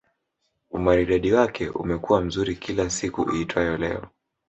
Umaridadi 0.69 1.31
wake 1.33 1.65
umekuwa 1.81 2.19
mzuri 2.21 2.55
kila 2.55 2.89
siku 2.89 3.21
iitwayo 3.35 3.77
Leo 3.77 4.03